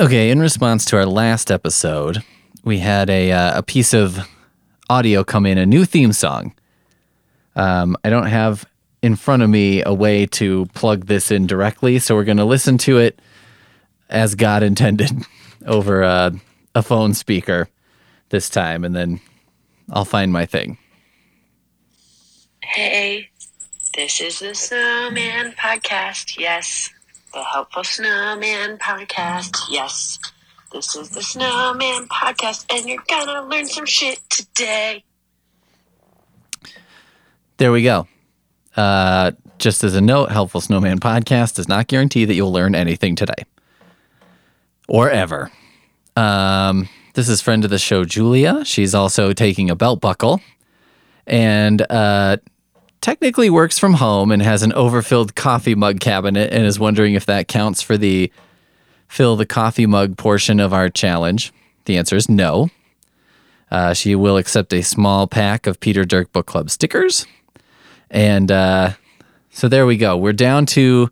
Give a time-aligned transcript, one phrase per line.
[0.00, 2.24] Okay, in response to our last episode,
[2.64, 4.26] we had a uh, a piece of
[4.88, 6.54] audio come in, a new theme song.
[7.54, 8.64] Um, I don't have
[9.02, 12.46] in front of me a way to plug this in directly, so we're going to
[12.46, 13.20] listen to it
[14.08, 15.10] as God intended
[15.66, 16.32] over a,
[16.74, 17.68] a phone speaker
[18.30, 19.20] this time, and then
[19.90, 20.78] I'll find my thing.
[22.62, 23.28] Hey,
[23.94, 26.38] this is the Snowman Podcast.
[26.38, 26.88] Yes,
[27.32, 29.56] the Helpful Snowman Podcast.
[29.70, 30.18] Yes,
[30.72, 35.04] this is the Snowman Podcast, and you're gonna learn some shit today.
[37.58, 38.08] There we go.
[38.76, 43.14] Uh, just as a note, Helpful Snowman Podcast does not guarantee that you'll learn anything
[43.14, 43.44] today
[44.88, 45.50] or ever.
[46.16, 48.64] Um, this is friend of the show, Julia.
[48.64, 50.40] She's also taking a belt buckle
[51.26, 52.38] and uh,
[53.00, 57.26] technically works from home and has an overfilled coffee mug cabinet and is wondering if
[57.26, 58.30] that counts for the
[59.08, 61.52] fill the coffee mug portion of our challenge.
[61.86, 62.70] The answer is no.
[63.70, 67.26] Uh, she will accept a small pack of Peter Dirk Book Club stickers.
[68.10, 68.92] And uh,
[69.50, 70.16] so there we go.
[70.16, 71.10] We're down to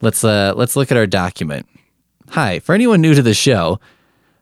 [0.00, 1.66] let's uh, let's look at our document.
[2.30, 3.80] Hi, for anyone new to the show,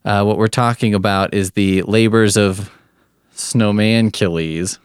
[0.04, 2.70] uh, what we're talking about is the labors of
[3.32, 4.78] Snowman Achilles,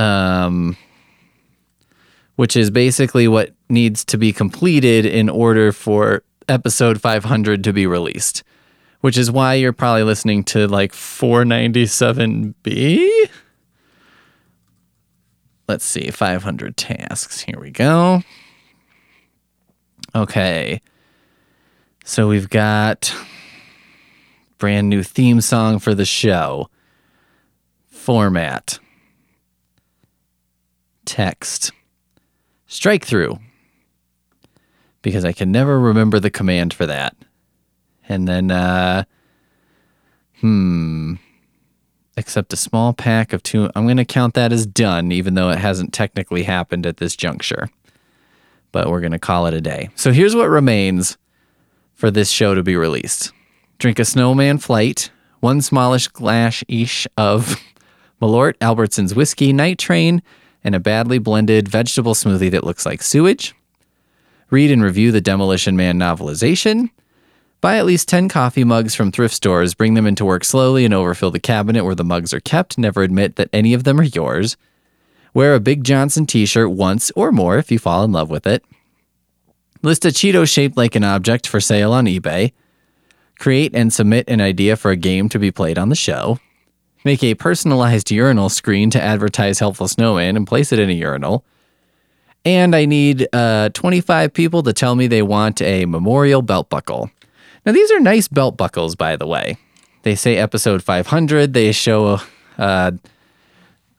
[0.00, 0.76] um,
[2.36, 7.86] which is basically what needs to be completed in order for episode 500 to be
[7.86, 8.44] released.
[9.02, 13.08] Which is why you're probably listening to like 497B.
[15.68, 17.40] Let's see, 500 tasks.
[17.40, 18.22] Here we go.
[20.14, 20.82] Okay.
[22.04, 23.14] So we've got
[24.58, 26.68] brand new theme song for the show.
[27.86, 28.78] Format.
[31.10, 31.72] Text.
[32.68, 33.40] Strike through.
[35.02, 37.16] Because I can never remember the command for that.
[38.08, 39.02] And then, uh,
[40.38, 41.14] hmm.
[42.16, 43.68] Except a small pack of two.
[43.74, 47.16] I'm going to count that as done, even though it hasn't technically happened at this
[47.16, 47.68] juncture.
[48.70, 49.90] But we're going to call it a day.
[49.96, 51.18] So here's what remains
[51.94, 53.32] for this show to be released
[53.78, 57.60] drink a snowman flight, one smallish glass each of
[58.22, 60.22] Malort Albertson's whiskey night train,
[60.64, 63.54] and a badly blended vegetable smoothie that looks like sewage.
[64.50, 66.90] Read and review the Demolition Man novelization.
[67.60, 70.94] Buy at least 10 coffee mugs from thrift stores, bring them into work slowly, and
[70.94, 72.78] overfill the cabinet where the mugs are kept.
[72.78, 74.56] Never admit that any of them are yours.
[75.34, 78.46] Wear a Big Johnson t shirt once or more if you fall in love with
[78.46, 78.64] it.
[79.82, 82.52] List a Cheeto shaped like an object for sale on eBay.
[83.38, 86.38] Create and submit an idea for a game to be played on the show.
[87.04, 91.44] Make a personalized urinal screen to advertise Helpful Snowman and place it in a urinal.
[92.44, 97.10] And I need uh, 25 people to tell me they want a memorial belt buckle.
[97.64, 99.56] Now, these are nice belt buckles, by the way.
[100.02, 101.52] They say episode 500.
[101.52, 102.20] They show
[102.58, 102.92] uh,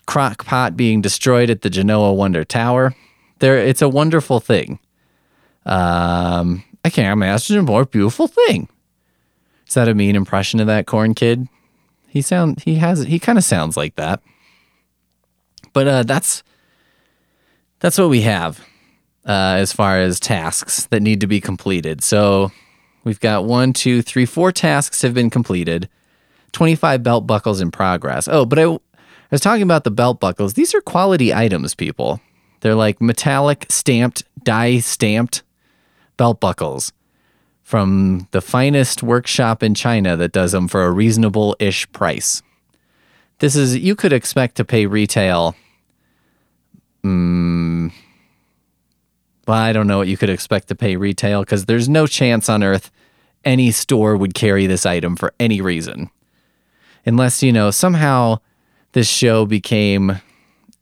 [0.07, 2.95] crock pot being destroyed at the Genoa Wonder Tower.
[3.39, 4.79] There, it's a wonderful thing.
[5.65, 8.67] Um, I can't imagine a more beautiful thing.
[9.67, 11.47] Is that a mean impression of that corn kid?
[12.11, 14.21] He sound he has he kind of sounds like that.
[15.71, 16.43] But uh, that's
[17.79, 18.59] that's what we have
[19.25, 22.03] uh, as far as tasks that need to be completed.
[22.03, 22.51] So
[23.05, 25.87] we've got one, two, three, four tasks have been completed.
[26.51, 28.27] Twenty-five belt buckles in progress.
[28.27, 28.77] Oh, but I, I
[29.31, 30.55] was talking about the belt buckles.
[30.55, 32.19] These are quality items, people.
[32.59, 35.43] They're like metallic stamped, die stamped
[36.17, 36.91] belt buckles
[37.71, 42.43] from the finest workshop in China that does them for a reasonable ish price.
[43.39, 45.55] This is, you could expect to pay retail.
[47.05, 47.93] Mm,
[49.47, 52.49] well, I don't know what you could expect to pay retail because there's no chance
[52.49, 52.91] on earth
[53.45, 56.09] any store would carry this item for any reason.
[57.05, 58.39] Unless, you know, somehow
[58.91, 60.19] this show became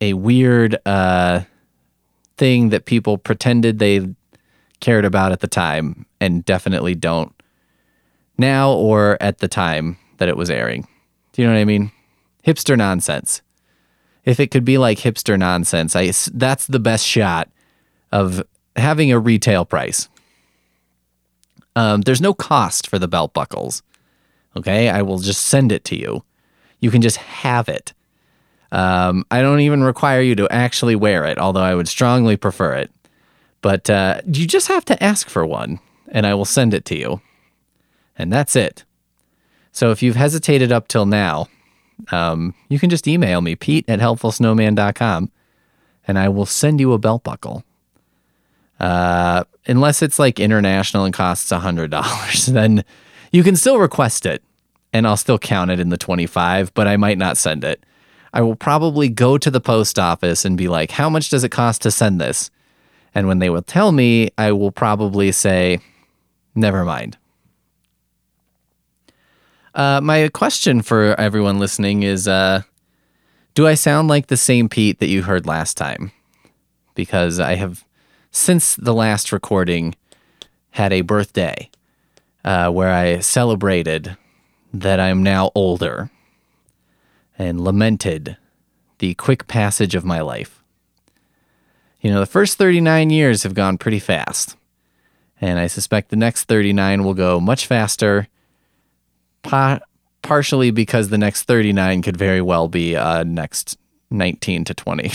[0.01, 1.41] a weird uh,
[2.35, 4.07] thing that people pretended they
[4.79, 7.33] cared about at the time and definitely don't
[8.37, 10.87] now or at the time that it was airing.
[11.33, 11.91] Do you know what I mean?
[12.45, 13.41] Hipster nonsense.
[14.25, 17.49] If it could be like hipster nonsense, I that's the best shot
[18.11, 18.43] of
[18.75, 20.09] having a retail price.
[21.75, 23.83] Um, there's no cost for the belt buckles.
[24.57, 26.23] Okay, I will just send it to you.
[26.79, 27.93] You can just have it.
[28.71, 32.73] Um, I don't even require you to actually wear it, although I would strongly prefer
[32.73, 32.91] it.
[33.61, 35.79] But uh, you just have to ask for one,
[36.11, 37.21] and I will send it to you.
[38.17, 38.83] And that's it.
[39.71, 41.47] So if you've hesitated up till now,
[42.11, 45.31] um, you can just email me, pete at helpfulsnowman.com,
[46.07, 47.63] and I will send you a belt buckle.
[48.79, 52.83] Uh, unless it's like international and costs $100, then
[53.31, 54.43] you can still request it
[54.91, 57.83] and I'll still count it in the 25, but I might not send it.
[58.33, 61.49] I will probably go to the post office and be like, how much does it
[61.49, 62.49] cost to send this?
[63.13, 65.79] And when they will tell me, I will probably say,
[66.59, 67.17] never mind.
[69.73, 72.63] Uh, my question for everyone listening is uh,
[73.55, 76.11] Do I sound like the same Pete that you heard last time?
[76.95, 77.85] Because I have,
[78.31, 79.95] since the last recording,
[80.71, 81.69] had a birthday
[82.43, 84.17] uh, where I celebrated
[84.73, 86.09] that I'm now older
[87.37, 88.37] and lamented
[88.99, 90.61] the quick passage of my life.
[92.01, 94.55] You know, the first 39 years have gone pretty fast,
[95.41, 98.27] and I suspect the next 39 will go much faster,
[99.41, 99.79] pa-
[100.21, 103.77] partially because the next 39 could very well be uh, next
[104.11, 105.11] 19 to 20.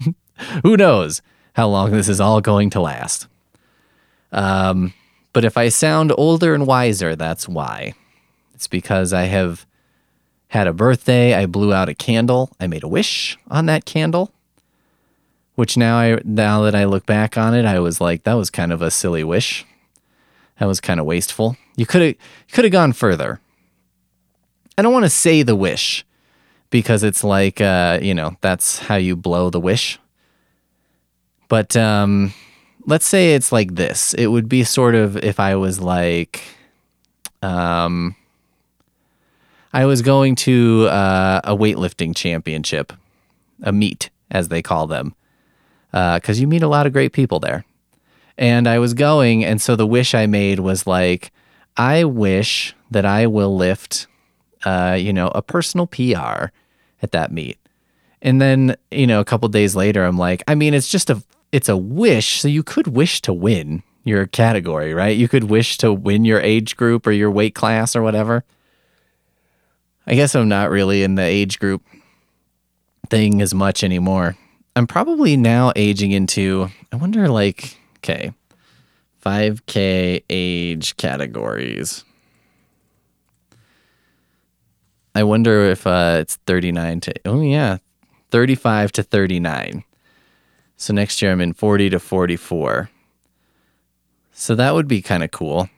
[0.62, 1.22] Who knows
[1.54, 3.28] how long this is all going to last?
[4.32, 4.94] Um,
[5.32, 7.94] but if I sound older and wiser, that's why.
[8.54, 9.66] It's because I have
[10.48, 11.34] had a birthday.
[11.34, 12.50] I blew out a candle.
[12.60, 14.32] I made a wish on that candle,
[15.54, 18.50] which now I now that I look back on it, I was like, that was
[18.50, 19.64] kind of a silly wish.
[20.58, 21.56] That was kind of wasteful.
[21.76, 22.14] You could have
[22.52, 23.40] could have gone further.
[24.76, 26.04] I don't want to say the wish
[26.70, 29.98] because it's like uh, you know that's how you blow the wish.
[31.48, 32.32] But um,
[32.86, 34.14] let's say it's like this.
[34.14, 36.42] It would be sort of if I was like,
[37.42, 38.16] um,
[39.72, 42.92] I was going to uh, a weightlifting championship,
[43.62, 45.14] a meet, as they call them,
[45.92, 47.64] because uh, you meet a lot of great people there.
[48.38, 51.32] And I was going, and so the wish I made was like,
[51.76, 54.06] I wish that I will lift,
[54.64, 56.50] uh, you know, a personal PR
[57.02, 57.58] at that meet.
[58.22, 61.22] And then, you know, a couple days later, I'm like, I mean, it's just a,
[61.50, 62.40] it's a wish.
[62.40, 65.16] So you could wish to win your category, right?
[65.16, 68.44] You could wish to win your age group or your weight class or whatever.
[70.06, 71.82] I guess I'm not really in the age group
[73.08, 74.36] thing as much anymore.
[74.74, 78.32] I'm probably now aging into, I wonder, like, okay,
[79.24, 82.04] 5K age categories.
[85.14, 87.78] I wonder if uh, it's 39 to, oh, yeah,
[88.30, 89.84] 35 to 39.
[90.76, 92.90] So next year I'm in 40 to 44.
[94.32, 95.68] So that would be kind of cool.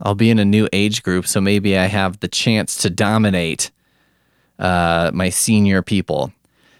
[0.00, 3.70] I'll be in a new age group, so maybe I have the chance to dominate
[4.58, 6.32] uh, my senior people,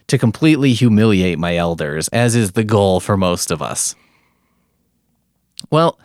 [0.08, 3.94] to completely humiliate my elders, as is the goal for most of us.
[5.70, 5.99] Well,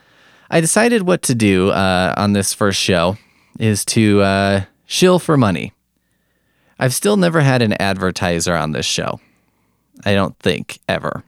[0.49, 3.17] I decided what to do uh, on this first show
[3.59, 5.73] is to uh, shill for money.
[6.79, 9.19] I've still never had an advertiser on this show.
[10.03, 11.23] I don't think ever.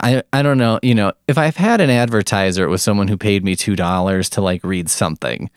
[0.00, 3.16] I, I don't know, you know, if I've had an advertiser, it was someone who
[3.16, 5.50] paid me $2 to like read something.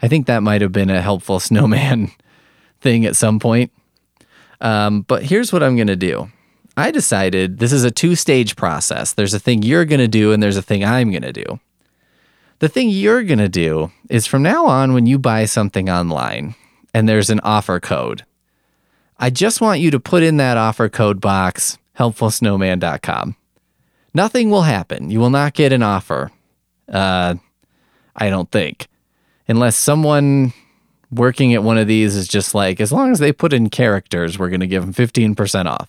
[0.00, 2.12] I think that might have been a helpful snowman
[2.80, 3.72] thing at some point.
[4.60, 6.30] Um, but here's what I'm going to do.
[6.76, 9.12] I decided this is a two stage process.
[9.12, 11.60] There's a thing you're going to do, and there's a thing I'm going to do.
[12.60, 16.54] The thing you're going to do is from now on, when you buy something online
[16.92, 18.24] and there's an offer code,
[19.18, 23.36] I just want you to put in that offer code box, helpfulsnowman.com.
[24.14, 25.10] Nothing will happen.
[25.10, 26.30] You will not get an offer.
[26.88, 27.34] Uh,
[28.16, 28.88] I don't think.
[29.46, 30.52] Unless someone
[31.10, 34.38] working at one of these is just like, as long as they put in characters,
[34.38, 35.88] we're going to give them 15% off.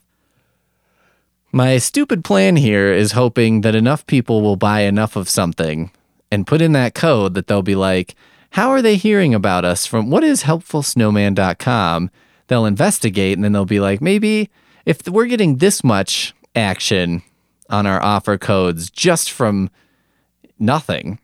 [1.51, 5.91] My stupid plan here is hoping that enough people will buy enough of something
[6.31, 8.15] and put in that code that they'll be like,
[8.51, 12.11] how are they hearing about us from what is helpfulsnowman.com?
[12.47, 14.49] They'll investigate and then they'll be like, maybe
[14.85, 17.23] if we're getting this much action
[17.69, 19.69] on our offer codes just from
[20.59, 21.19] nothing,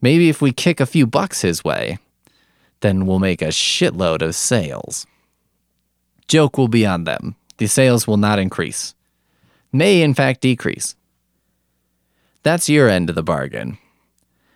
[0.00, 1.98] maybe if we kick a few bucks his way,
[2.86, 5.06] then we'll make a shitload of sales.
[6.28, 7.34] Joke will be on them.
[7.56, 8.94] The sales will not increase,
[9.72, 10.94] may in fact decrease.
[12.44, 13.78] That's your end of the bargain.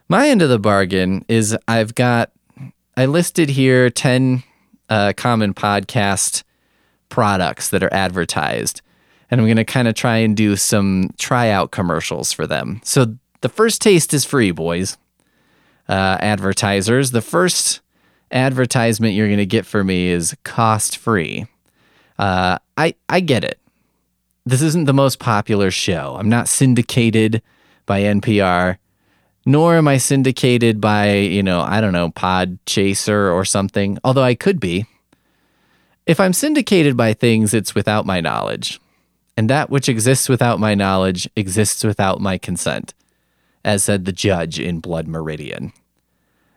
[0.09, 2.31] My end of the bargain is I've got,
[2.97, 4.45] I listed here 10
[4.89, 6.45] uh, common podcast
[7.09, 8.81] products that are advertised.
[9.29, 12.81] And I'm going to kind of try and do some tryout commercials for them.
[12.85, 14.99] So the first taste is free, boys.
[15.89, 17.11] Uh, advertisers.
[17.11, 17.81] The first
[18.33, 21.47] advertisement you're going to get for me is cost free.
[22.19, 23.59] Uh, I I get it.
[24.47, 26.17] This isn't the most popular show.
[26.19, 27.43] I'm not syndicated
[27.87, 28.79] by NPR,
[29.47, 33.99] nor am I syndicated by you know I don't know Podchaser or something.
[34.05, 34.87] Although I could be.
[36.07, 38.81] If I'm syndicated by things, it's without my knowledge,
[39.37, 42.95] and that which exists without my knowledge exists without my consent.
[43.65, 45.73] as said the judge in Blood Meridian.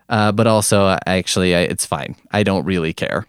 [0.08, 2.16] Uh, but also, actually, I, it's fine.
[2.30, 3.26] I don't really care.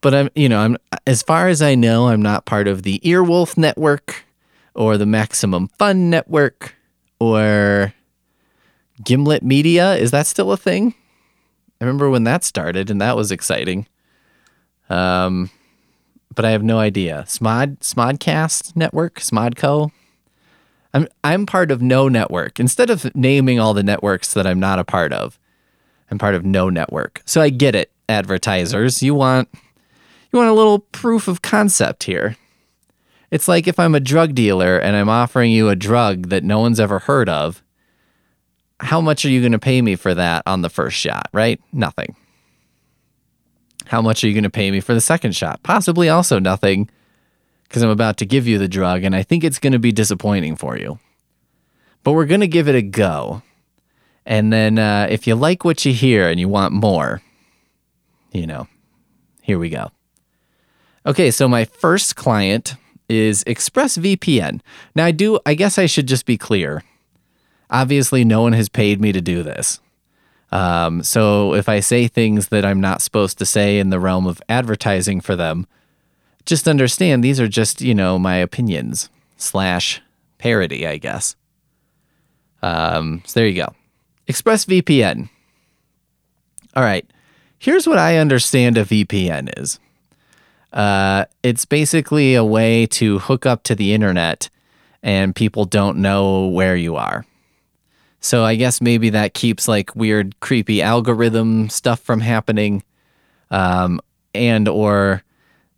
[0.00, 0.76] But I'm, you know, I'm
[1.06, 4.24] as far as I know, I'm not part of the Earwolf Network
[4.74, 6.74] or the Maximum Fun Network
[7.20, 7.94] or
[9.04, 9.94] Gimlet Media.
[9.94, 10.94] Is that still a thing?
[11.80, 13.86] I remember when that started, and that was exciting.
[14.88, 15.50] Um,
[16.34, 17.24] but I have no idea.
[17.26, 19.92] Smod Smodcast Network, Smodco.
[20.94, 22.60] I'm I'm part of no network.
[22.60, 25.38] Instead of naming all the networks that I'm not a part of,
[26.10, 27.22] I'm part of no network.
[27.24, 29.02] So I get it, advertisers.
[29.02, 29.48] You want
[30.32, 32.36] you want a little proof of concept here.
[33.30, 36.58] It's like if I'm a drug dealer and I'm offering you a drug that no
[36.60, 37.62] one's ever heard of,
[38.80, 41.58] how much are you going to pay me for that on the first shot, right?
[41.72, 42.14] Nothing.
[43.86, 45.62] How much are you going to pay me for the second shot?
[45.62, 46.90] Possibly also nothing
[47.72, 49.92] because I'm about to give you the drug and I think it's going to be
[49.92, 50.98] disappointing for you.
[52.04, 53.40] But we're going to give it a go.
[54.26, 57.22] And then uh, if you like what you hear and you want more,
[58.30, 58.68] you know,
[59.40, 59.90] here we go.
[61.06, 62.74] Okay, so my first client
[63.08, 64.60] is ExpressVPN.
[64.94, 66.84] Now, I do, I guess I should just be clear.
[67.70, 69.80] Obviously, no one has paid me to do this.
[70.50, 74.26] Um, so if I say things that I'm not supposed to say in the realm
[74.26, 75.66] of advertising for them,
[76.46, 80.00] just understand these are just, you know, my opinions slash
[80.38, 81.36] parody, I guess.
[82.62, 83.74] Um, so there you go.
[84.28, 85.28] ExpressVPN.
[86.74, 87.08] All right.
[87.58, 89.78] Here's what I understand a VPN is.
[90.72, 94.48] Uh, it's basically a way to hook up to the internet
[95.02, 97.26] and people don't know where you are.
[98.20, 102.84] So I guess maybe that keeps like weird, creepy algorithm stuff from happening.
[103.50, 104.00] Um,
[104.34, 105.22] and or,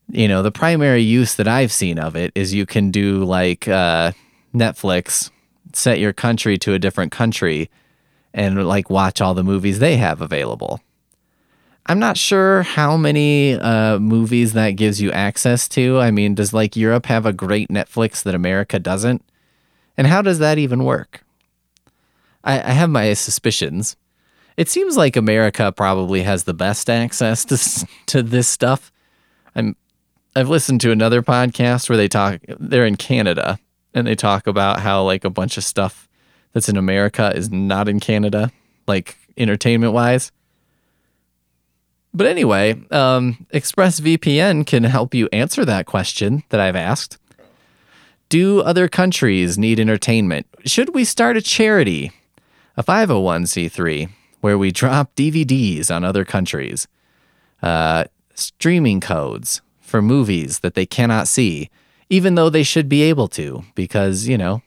[0.08, 3.68] you know, the primary use that I've seen of it is you can do like
[3.68, 4.12] uh,
[4.54, 5.30] Netflix,
[5.72, 7.70] set your country to a different country
[8.32, 10.80] and like watch all the movies they have available.
[11.86, 15.98] I'm not sure how many uh, movies that gives you access to.
[15.98, 19.22] I mean, does like Europe have a great Netflix that America doesn't?
[19.96, 21.24] And how does that even work?
[22.42, 23.96] I, I have my suspicions.
[24.56, 28.92] It seems like America probably has the best access to to this stuff.
[29.54, 29.76] I'm
[30.36, 33.58] I've listened to another podcast where they talk they're in Canada
[33.94, 36.08] and they talk about how like a bunch of stuff
[36.52, 38.50] that's in America is not in Canada,
[38.86, 40.32] like entertainment wise.
[42.12, 47.18] But anyway, um, ExpressVPN can help you answer that question that I've asked.
[48.28, 50.46] Do other countries need entertainment?
[50.64, 52.12] Should we start a charity
[52.76, 54.10] a 501c3
[54.40, 56.88] where we drop DVDs on other countries,
[57.62, 59.62] uh, streaming codes
[59.94, 61.70] for movies that they cannot see,
[62.10, 64.60] even though they should be able to, because, you know,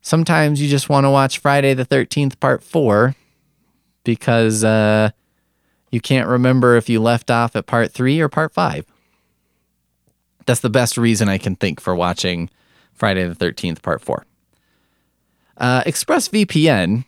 [0.00, 3.16] sometimes you just want to watch Friday the 13th, part four,
[4.04, 5.10] because uh,
[5.90, 8.86] you can't remember if you left off at part three or part five.
[10.46, 12.48] That's the best reason I can think for watching
[12.92, 14.24] Friday the 13th, part four.
[15.56, 17.06] Uh, ExpressVPN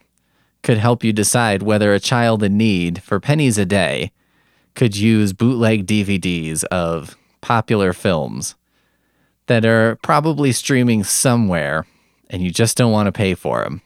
[0.65, 4.11] could help you decide whether a child in need for pennies a day
[4.75, 8.55] could use bootleg DVDs of popular films
[9.47, 11.87] that are probably streaming somewhere
[12.31, 13.83] and you just don't want to pay for them.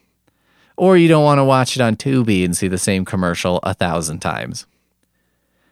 [0.76, 3.74] Or you don't want to watch it on Tubi and see the same commercial a
[3.74, 4.66] thousand times.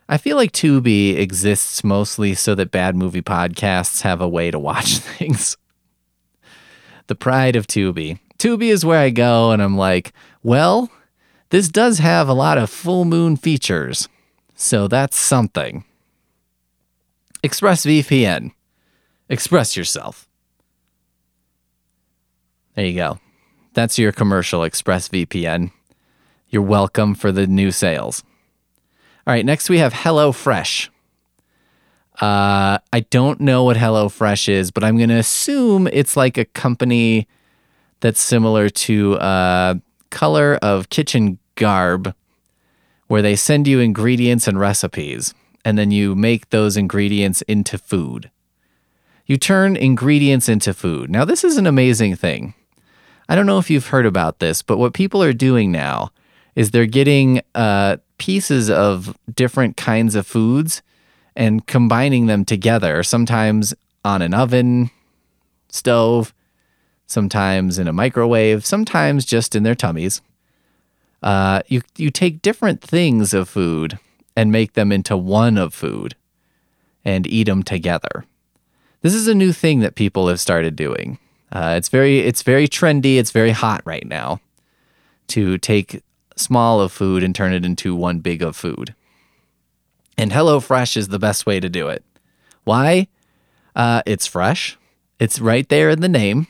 [0.09, 4.59] I feel like Tubi exists mostly so that bad movie podcasts have a way to
[4.59, 5.57] watch things.
[7.07, 8.19] the pride of Tubi.
[8.39, 10.91] Tubi is where I go and I'm like, well,
[11.51, 14.09] this does have a lot of full moon features.
[14.57, 15.85] So that's something.
[17.45, 18.53] ExpressVPN.
[19.29, 20.27] Express yourself.
[22.75, 23.21] There you go.
[23.75, 25.71] That's your commercial, ExpressVPN.
[26.49, 28.25] You're welcome for the new sales.
[29.27, 30.89] All right, next we have HelloFresh.
[32.21, 36.47] Uh, I don't know what HelloFresh is, but I'm going to assume it's like a
[36.47, 37.29] company
[38.01, 39.75] that's similar to uh,
[40.11, 42.15] Color of Kitchen Garb,
[43.07, 45.35] where they send you ingredients and recipes,
[45.65, 48.31] and then you make those ingredients into food.
[49.27, 51.11] You turn ingredients into food.
[51.11, 52.55] Now, this is an amazing thing.
[53.29, 56.11] I don't know if you've heard about this, but what people are doing now
[56.55, 60.83] is they're getting uh, pieces of different kinds of foods
[61.35, 64.91] and combining them together, sometimes on an oven
[65.69, 66.33] stove,
[67.07, 70.23] sometimes in a microwave, sometimes just in their tummies.
[71.27, 73.99] Uh, you you take different things of food
[74.37, 76.15] and make them into one of food,
[77.05, 78.25] and eat them together.
[79.03, 81.19] This is a new thing that people have started doing.
[81.51, 83.17] Uh, it's very it's very trendy.
[83.17, 84.41] It's very hot right now
[85.27, 86.01] to take
[86.37, 88.95] small of food and turn it into one big of food.
[90.17, 92.05] And HelloFresh is the best way to do it.
[92.63, 93.09] Why?
[93.75, 94.79] Uh, it's fresh.
[95.19, 96.47] It's right there in the name.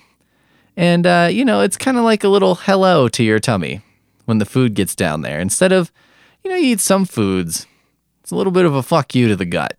[0.76, 3.80] And, uh, you know, it's kind of like a little hello to your tummy
[4.26, 5.40] when the food gets down there.
[5.40, 5.90] Instead of,
[6.44, 7.66] you know, you eat some foods,
[8.20, 9.76] it's a little bit of a fuck you to the gut.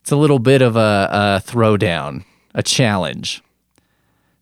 [0.00, 2.24] It's a little bit of a, a throwdown,
[2.54, 3.42] a challenge.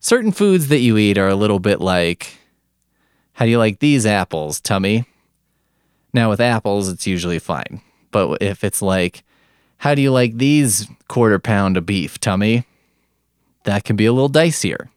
[0.01, 2.39] Certain foods that you eat are a little bit like,
[3.33, 5.05] how do you like these apples, tummy?
[6.15, 7.83] Now, with apples, it's usually fine.
[8.11, 9.25] But if it's like,
[9.79, 12.65] how do you like these quarter pound of beef, tummy?
[13.65, 14.89] That can be a little dicier.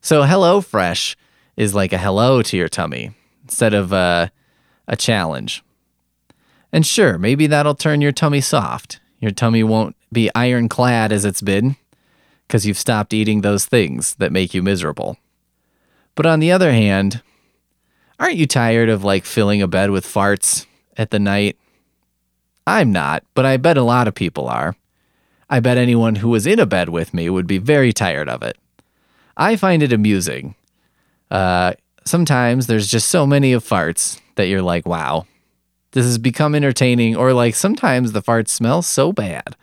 [0.00, 1.16] So, HelloFresh
[1.56, 4.30] is like a hello to your tummy instead of a,
[4.86, 5.62] a challenge.
[6.72, 9.00] And sure, maybe that'll turn your tummy soft.
[9.20, 11.76] Your tummy won't be ironclad as it's been
[12.46, 15.16] because you've stopped eating those things that make you miserable.
[16.14, 17.22] But on the other hand,
[18.18, 21.56] aren't you tired of like filling a bed with farts at the night?
[22.66, 24.76] I'm not, but I bet a lot of people are.
[25.48, 28.42] I bet anyone who was in a bed with me would be very tired of
[28.42, 28.58] it.
[29.36, 30.56] I find it amusing.
[31.30, 35.26] Uh, sometimes there's just so many of farts that you're like, wow,
[35.92, 37.16] this has become entertaining.
[37.16, 39.56] Or like sometimes the farts smell so bad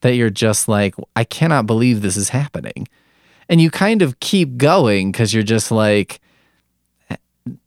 [0.00, 2.88] that you're just like, I cannot believe this is happening.
[3.48, 6.20] And you kind of keep going because you're just like,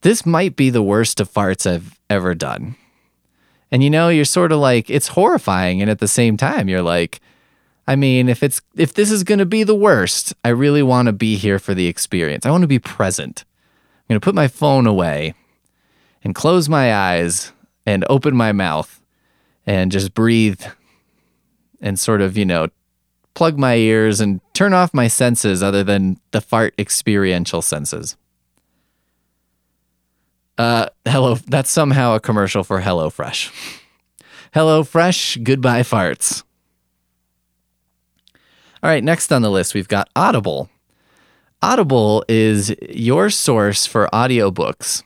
[0.01, 2.75] this might be the worst of farts I've ever done.
[3.71, 5.81] And you know, you're sort of like, it's horrifying.
[5.81, 7.19] And at the same time, you're like,
[7.87, 11.07] I mean, if it's if this is going to be the worst, I really want
[11.07, 12.45] to be here for the experience.
[12.45, 13.43] I want to be present.
[14.03, 15.33] I'm going to put my phone away
[16.23, 17.51] and close my eyes
[17.85, 19.01] and open my mouth
[19.65, 20.63] and just breathe
[21.81, 22.69] and sort of, you know,
[23.33, 28.15] plug my ears and turn off my senses other than the fart experiential senses.
[30.57, 33.51] Uh, hello, that's somehow a commercial for HelloFresh.
[34.53, 36.43] HelloFresh, goodbye farts.
[38.83, 40.69] All right, next on the list, we've got Audible.
[41.61, 45.03] Audible is your source for audiobooks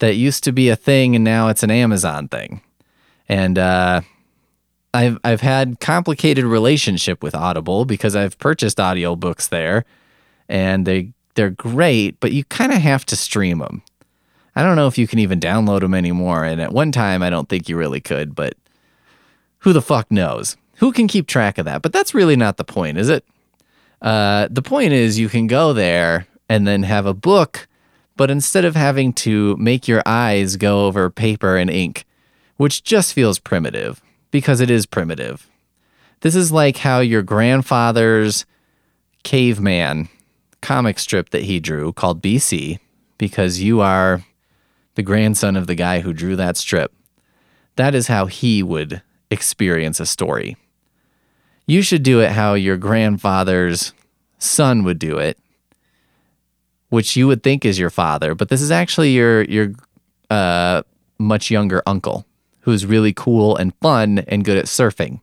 [0.00, 2.62] that used to be a thing and now it's an Amazon thing.
[3.28, 4.00] And uh,
[4.92, 9.84] I've I've had complicated relationship with Audible because I've purchased audiobooks there
[10.48, 13.82] and they they're great, but you kind of have to stream them.
[14.56, 17.30] I don't know if you can even download them anymore and at one time I
[17.30, 18.54] don't think you really could, but
[19.60, 20.56] who the fuck knows?
[20.76, 21.82] Who can keep track of that?
[21.82, 23.24] But that's really not the point, is it?
[24.00, 27.68] Uh, the point is you can go there and then have a book,
[28.16, 32.04] but instead of having to make your eyes go over paper and ink,
[32.56, 35.48] which just feels primitive because it is primitive.
[36.20, 38.44] This is like how your grandfather's
[39.22, 40.08] caveman
[40.60, 42.78] comic strip that he drew called BC,
[43.18, 44.24] because you are
[44.94, 46.92] the grandson of the guy who drew that strip.
[47.76, 50.56] That is how he would experience a story.
[51.72, 53.94] You should do it how your grandfather's
[54.36, 55.38] son would do it,
[56.90, 59.72] which you would think is your father, but this is actually your your
[60.28, 60.82] uh,
[61.16, 62.26] much younger uncle
[62.60, 65.22] who's really cool and fun and good at surfing.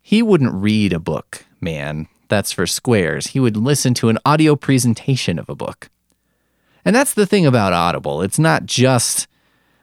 [0.00, 2.08] He wouldn't read a book, man.
[2.28, 3.26] That's for squares.
[3.26, 5.90] He would listen to an audio presentation of a book.
[6.82, 8.22] And that's the thing about Audible.
[8.22, 9.28] It's not just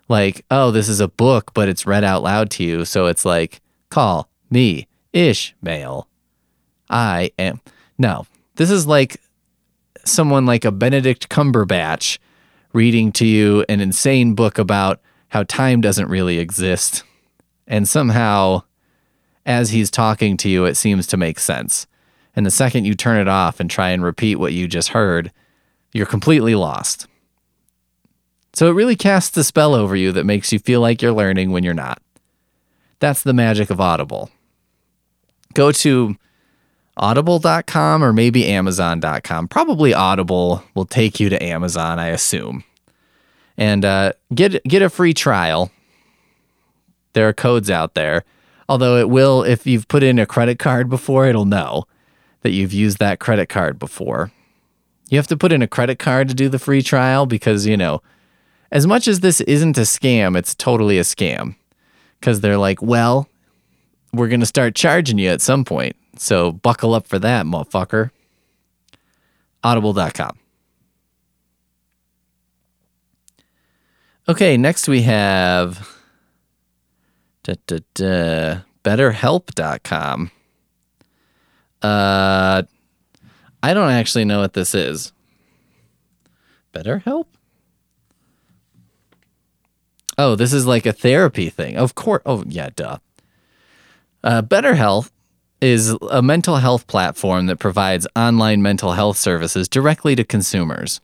[0.10, 2.86] like, oh, this is a book, but it's read out loud to you.
[2.86, 6.08] So it's like, call me Ishmael.
[6.90, 7.62] I am.
[7.98, 9.22] No, this is like
[10.06, 12.18] someone like a Benedict Cumberbatch
[12.74, 17.04] reading to you an insane book about how time doesn't really exist.
[17.68, 18.64] And somehow,
[19.46, 21.88] as he's talking to you, it seems to make sense.
[22.36, 25.32] And the second you turn it off and try and repeat what you just heard,
[25.92, 27.08] you're completely lost.
[28.54, 31.52] So it really casts a spell over you that makes you feel like you're learning
[31.52, 32.02] when you're not.
[33.00, 34.32] That's the magic of Audible.
[35.58, 36.16] Go to
[36.98, 39.48] audible.com or maybe amazon.com.
[39.48, 42.64] Probably Audible will take you to Amazon, I assume.
[43.58, 45.72] And uh, get get a free trial.
[47.14, 48.24] There are codes out there.
[48.70, 51.86] Although it will if you've put in a credit card before, it'll know
[52.42, 54.32] that you've used that credit card before.
[55.10, 57.78] You have to put in a credit card to do the free trial because, you
[57.78, 58.04] know,
[58.72, 61.56] as much as this isn't a scam, it's totally a scam.
[62.20, 63.28] Because they're like, well,
[64.18, 65.96] we're going to start charging you at some point.
[66.18, 68.12] So buckle up for that, motherfucker.
[69.64, 70.38] Audible.com.
[74.30, 75.88] Okay, next we have
[77.44, 80.32] da, da, da, BetterHelp.com.
[81.82, 82.64] Uh,
[83.64, 85.14] I don't actually know what this is.
[86.74, 87.26] BetterHelp?
[90.18, 91.78] Oh, this is like a therapy thing.
[91.78, 92.24] Of course.
[92.26, 92.98] Oh, yeah, duh.
[94.24, 95.10] Uh, BetterHelp
[95.62, 101.02] is a mental health platform that provides online mental health services directly to consumers.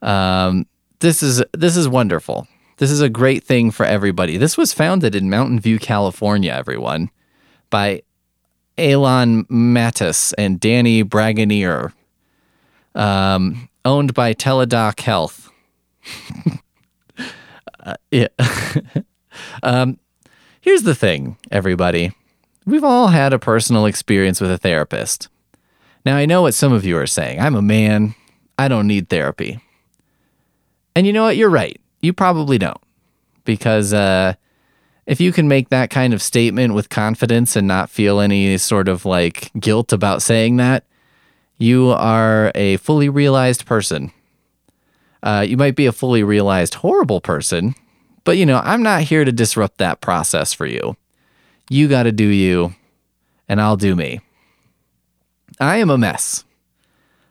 [0.00, 0.66] Um,
[1.00, 2.46] this is this is wonderful.
[2.78, 4.36] This is a great thing for everybody.
[4.36, 6.52] This was founded in Mountain View, California.
[6.52, 7.10] Everyone,
[7.70, 8.02] by
[8.78, 11.92] Alon Matas and Danny Bragonier,
[12.94, 15.50] um, owned by Teladoc Health.
[17.80, 18.28] uh, yeah.
[19.62, 19.98] um,
[20.68, 22.12] here's the thing, everybody.
[22.66, 25.28] We've all had a personal experience with a therapist.
[26.04, 27.40] Now, I know what some of you are saying.
[27.40, 28.14] I'm a man.
[28.58, 29.60] I don't need therapy.
[30.94, 31.38] And you know what?
[31.38, 31.80] You're right.
[32.02, 32.80] You probably don't.
[33.46, 34.34] Because uh,
[35.06, 38.88] if you can make that kind of statement with confidence and not feel any sort
[38.88, 40.84] of like guilt about saying that,
[41.56, 44.12] you are a fully realized person.
[45.22, 47.74] Uh, you might be a fully realized horrible person,
[48.28, 50.98] but you know, I'm not here to disrupt that process for you.
[51.70, 52.74] You got to do you,
[53.48, 54.20] and I'll do me.
[55.58, 56.44] I am a mess.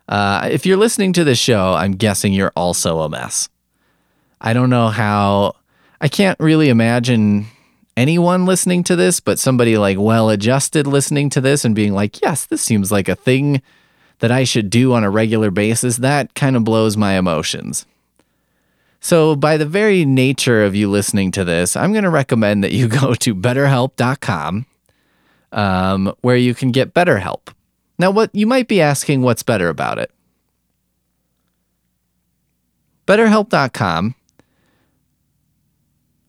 [0.10, 3.48] Uh, if you're listening to this show, I'm guessing you're also a mess.
[4.42, 5.54] I don't know how,
[6.02, 7.46] I can't really imagine
[7.96, 12.24] anyone listening to this, but somebody like well adjusted listening to this and being like,
[12.24, 13.62] yes, this seems like a thing
[14.18, 15.98] that I should do on a regular basis.
[15.98, 17.86] That kind of blows my emotions.
[19.00, 22.72] So, by the very nature of you listening to this, I'm going to recommend that
[22.72, 24.66] you go to betterhelp.com
[25.52, 27.52] um, where you can get better help.
[28.00, 30.12] Now, what you might be asking, what's better about it?
[33.08, 34.16] BetterHelp.com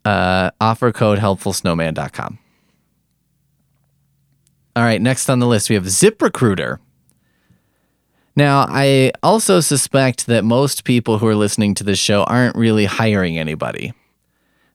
[0.05, 2.39] uh, offer code helpfulsnowman.com.
[4.77, 6.79] All right, next on the list, we have ZipRecruiter.
[8.39, 12.85] Now, I also suspect that most people who are listening to this show aren't really
[12.85, 13.93] hiring anybody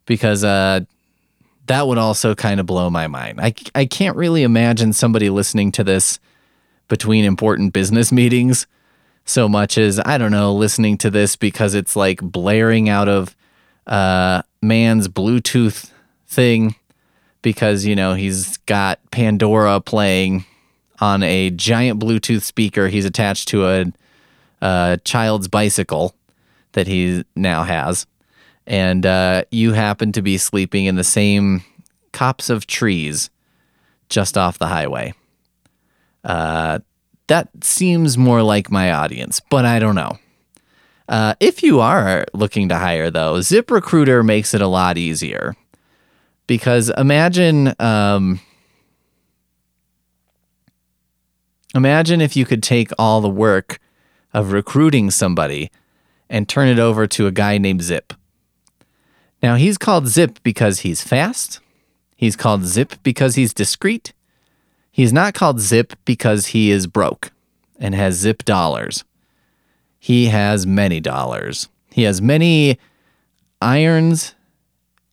[0.05, 0.81] because uh,
[1.67, 3.39] that would also kind of blow my mind.
[3.39, 6.19] I, I can't really imagine somebody listening to this
[6.89, 8.67] between important business meetings
[9.23, 13.33] so much as, I don't know, listening to this because it's like blaring out of
[13.87, 15.89] uh, man's Bluetooth
[16.27, 16.75] thing
[17.41, 20.43] because, you know, he's got Pandora playing
[21.03, 23.85] on a giant Bluetooth speaker he's attached to a,
[24.61, 26.15] a child's bicycle
[26.71, 28.07] that he now has.
[28.65, 31.65] And uh, you happen to be sleeping in the same
[32.13, 33.29] copse of trees
[34.07, 35.13] just off the highway.
[36.23, 36.79] Uh,
[37.27, 40.17] that seems more like my audience, but I don't know.
[41.09, 45.53] Uh, if you are looking to hire, though, ZipRecruiter makes it a lot easier
[46.47, 48.39] because imagine, um,
[51.73, 53.79] imagine if you could take all the work
[54.33, 55.71] of recruiting somebody
[56.29, 58.13] and turn it over to a guy named Zip.
[59.41, 61.59] Now he's called Zip because he's fast.
[62.15, 64.13] He's called Zip because he's discreet.
[64.91, 67.31] He's not called Zip because he is broke
[67.79, 69.03] and has zip dollars.
[69.99, 71.67] He has many dollars.
[71.91, 72.77] He has many
[73.61, 74.35] irons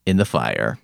[0.06, 0.78] in the fire.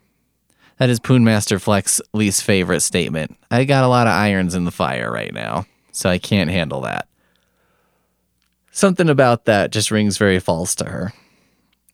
[0.78, 3.36] That is Poon Master Flex's least favorite statement.
[3.50, 6.82] I got a lot of irons in the fire right now, so I can't handle
[6.82, 7.08] that.
[8.72, 11.12] Something about that just rings very false to her.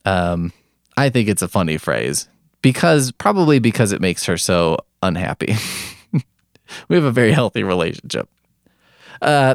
[0.04, 0.52] Um,
[0.96, 2.28] I think it's a funny phrase
[2.60, 5.54] because probably because it makes her so unhappy.
[6.88, 8.28] we have a very healthy relationship.
[9.20, 9.54] Uh,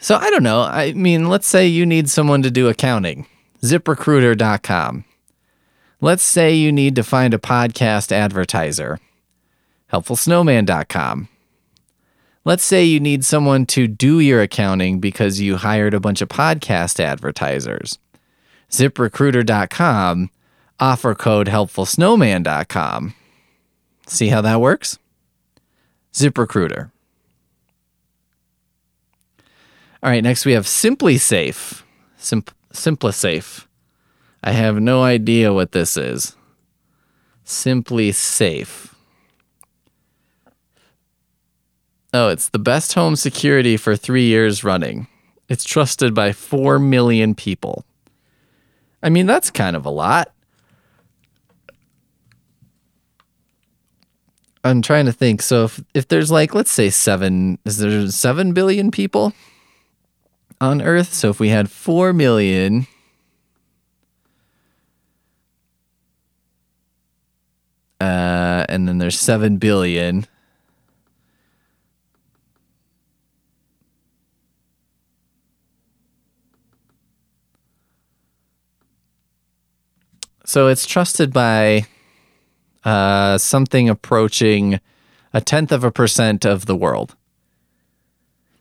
[0.00, 0.62] so I don't know.
[0.62, 3.26] I mean, let's say you need someone to do accounting.
[3.62, 5.04] ZipRecruiter.com.
[6.00, 9.00] Let's say you need to find a podcast advertiser.
[9.92, 11.28] HelpfulSnowman.com.
[12.44, 16.28] Let's say you need someone to do your accounting because you hired a bunch of
[16.28, 17.98] podcast advertisers.
[18.70, 20.30] ZipRecruiter.com.
[20.80, 23.14] Offer code HelpfulSnowman.com.
[24.06, 24.98] See how that works?
[26.12, 26.90] ZipRecruiter.
[30.02, 31.82] All right, next we have SimpliSafe.
[32.16, 33.66] Sim- SimpliSafe.
[34.42, 36.36] I have no idea what this is.
[37.44, 38.94] SimpliSafe.
[42.12, 45.08] Oh, it's the best home security for three years running.
[45.48, 47.84] It's trusted by 4 million people.
[49.02, 50.32] I mean, that's kind of a lot.
[54.64, 55.42] I'm trying to think.
[55.42, 59.32] So if, if there's like, let's say seven, is there seven billion people
[60.60, 61.14] on Earth?
[61.14, 62.86] So if we had four million,
[68.00, 70.26] Uh, and then there's 7 billion.
[80.44, 81.86] So it's trusted by
[82.84, 84.80] uh, something approaching
[85.34, 87.16] a tenth of a percent of the world.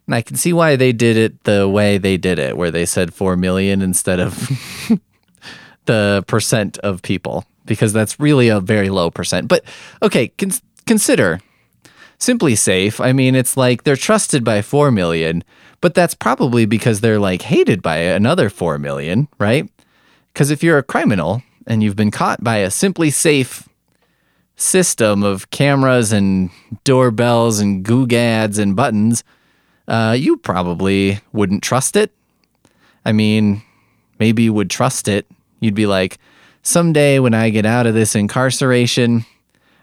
[0.05, 2.85] And I can see why they did it the way they did it, where they
[2.85, 4.49] said 4 million instead of
[5.85, 9.47] the percent of people because that's really a very low percent.
[9.47, 9.63] But
[10.01, 11.39] okay, cons- consider
[12.19, 13.03] SimpliSafe.
[13.03, 15.43] I mean, it's like they're trusted by 4 million,
[15.81, 19.69] but that's probably because they're like hated by another 4 million, right?
[20.33, 23.67] Because if you're a criminal and you've been caught by a SimpliSafe
[24.55, 26.49] system of cameras and
[26.83, 29.23] doorbells and googads and buttons,
[29.87, 32.11] uh, you probably wouldn't trust it.
[33.05, 33.61] I mean,
[34.19, 35.27] maybe you would trust it.
[35.59, 36.17] You'd be like,
[36.67, 39.25] someday when I get out of this incarceration,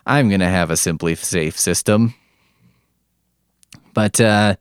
[0.07, 2.15] I'm going to have a SimpliSafe system.
[3.95, 4.57] But, uh,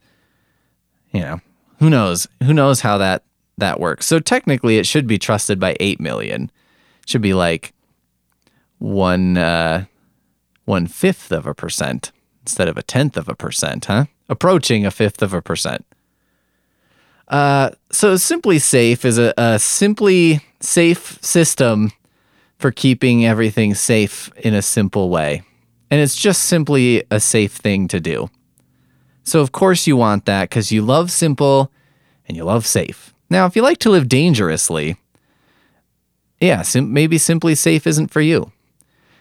[1.11, 1.41] you know,
[1.79, 2.27] who knows?
[2.43, 3.23] Who knows how that,
[3.57, 4.05] that works?
[4.05, 6.49] So technically, it should be trusted by 8 million.
[7.01, 7.73] It should be like
[8.79, 9.85] one, uh,
[10.63, 14.05] one fifth of a percent instead of a tenth of a percent, huh?
[14.29, 15.85] Approaching a fifth of a percent.
[17.27, 21.91] Uh, so SimpliSafe is a, a simply safe system
[22.63, 25.41] for keeping everything safe in a simple way.
[25.91, 28.29] And it's just simply a safe thing to do.
[29.25, 31.73] So, of course, you want that because you love simple
[32.25, 33.13] and you love safe.
[33.29, 34.95] Now, if you like to live dangerously,
[36.39, 38.53] yeah, sim- maybe SimpliSafe isn't for you.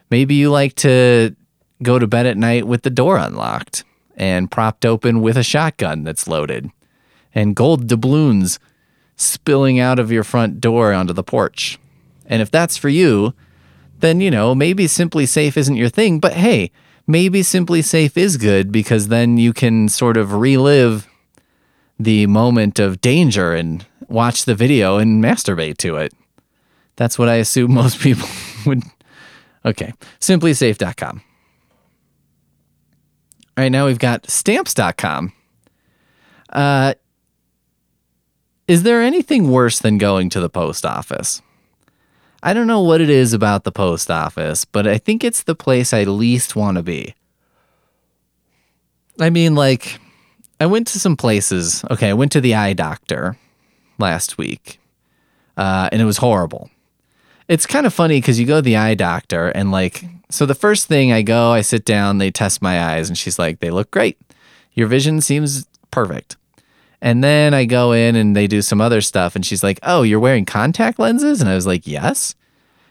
[0.08, 1.34] Maybe you like to
[1.82, 3.82] go to bed at night with the door unlocked
[4.14, 6.70] and propped open with a shotgun that's loaded
[7.34, 8.60] and gold doubloons
[9.16, 11.80] spilling out of your front door onto the porch.
[12.26, 13.34] And if that's for you,
[14.00, 16.70] then, you know, maybe SimpliSafe isn't your thing, but hey,
[17.06, 21.08] maybe SimpliSafe is good because then you can sort of relive
[21.98, 26.12] the moment of danger and watch the video and masturbate to it.
[26.96, 28.28] That's what I assume most people
[28.66, 28.82] would.
[29.64, 31.22] Okay, simplisafe.com.
[33.56, 35.32] All right, now we've got stamps.com.
[36.48, 36.94] Uh,
[38.66, 41.42] is there anything worse than going to the post office?
[42.42, 45.54] I don't know what it is about the post office, but I think it's the
[45.54, 47.14] place I least want to be.
[49.20, 50.00] I mean, like,
[50.58, 51.84] I went to some places.
[51.90, 53.36] Okay, I went to the eye doctor
[53.98, 54.80] last week,
[55.56, 56.70] uh, and it was horrible.
[57.48, 60.54] It's kind of funny because you go to the eye doctor, and like, so the
[60.54, 63.70] first thing I go, I sit down, they test my eyes, and she's like, they
[63.70, 64.18] look great.
[64.72, 66.36] Your vision seems perfect.
[67.02, 69.34] And then I go in and they do some other stuff.
[69.34, 71.40] And she's like, Oh, you're wearing contact lenses?
[71.40, 72.36] And I was like, Yes.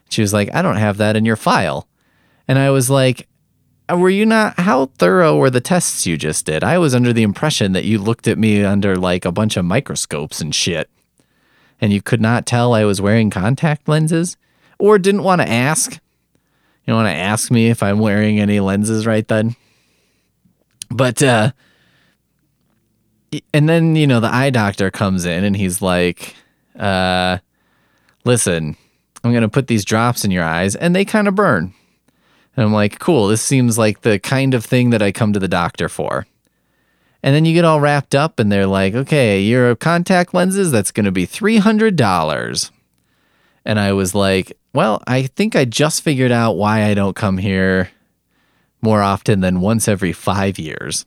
[0.10, 1.88] She was like, I don't have that in your file.
[2.46, 3.30] And I was like,
[3.90, 4.60] Were you not?
[4.60, 6.62] How thorough were the tests you just did?
[6.62, 9.64] I was under the impression that you looked at me under like a bunch of
[9.64, 10.90] microscopes and shit.
[11.80, 14.36] And you could not tell I was wearing contact lenses
[14.78, 15.94] or didn't want to ask.
[15.94, 16.00] You
[16.88, 19.56] don't want to ask me if I'm wearing any lenses right then?
[20.90, 21.54] But, uh,
[23.54, 26.36] and then you know the eye doctor comes in and he's like
[26.78, 27.38] uh
[28.26, 28.76] listen
[29.24, 31.74] i'm gonna put these drops in your eyes and they kind of burn.
[32.56, 35.40] And i'm like cool this seems like the kind of thing that i come to
[35.40, 36.28] the doctor for.
[37.24, 40.92] And then you get all wrapped up and they're like okay your contact lenses that's
[40.92, 42.72] gonna be $300
[43.64, 47.38] and i was like well i think i just figured out why i don't come
[47.38, 47.92] here
[48.82, 51.06] more often than once every five years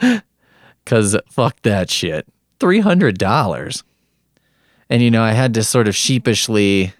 [0.84, 2.26] Cause fuck that shit.
[2.60, 3.82] Three hundred dollars.
[4.90, 6.92] And you know, I had to sort of sheepishly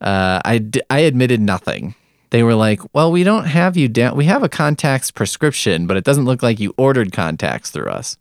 [0.00, 1.94] uh, I, admitted nothing.
[2.30, 4.16] They were like, "Well, we don't have you down.
[4.16, 8.18] We have a contacts prescription, but it doesn't look like you ordered contacts through us."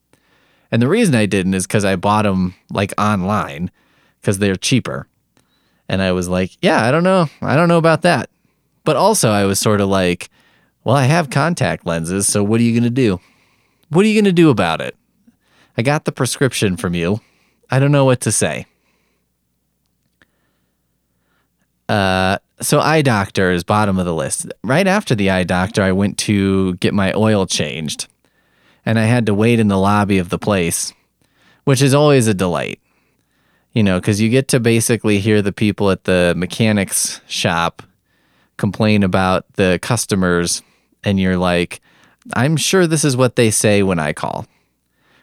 [0.71, 3.69] And the reason I didn't is because I bought them like online
[4.21, 5.07] because they're cheaper.
[5.89, 7.27] And I was like, "Yeah, I don't know.
[7.41, 8.29] I don't know about that."
[8.85, 10.29] But also, I was sort of like,
[10.83, 13.19] "Well, I have contact lenses, so what are you gonna do?"
[13.93, 14.95] What are you going to do about it?
[15.77, 17.21] I got the prescription from you.
[17.69, 18.65] I don't know what to say.
[21.87, 24.51] Uh, so eye doctor is bottom of the list.
[24.63, 28.07] Right after the eye doctor, I went to get my oil changed,
[28.83, 30.91] and I had to wait in the lobby of the place,
[31.65, 32.79] which is always a delight.
[33.73, 37.83] You know, because you get to basically hear the people at the mechanics shop
[38.57, 40.63] complain about the customers,
[41.03, 41.79] and you're like,
[42.33, 44.45] I'm sure this is what they say when I call,